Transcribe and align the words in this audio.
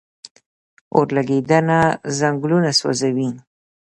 اورلګیدنه 0.95 1.79
ځنګلونه 2.17 2.69
سوځوي 2.79 3.29